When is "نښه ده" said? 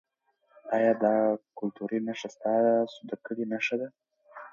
3.51-3.87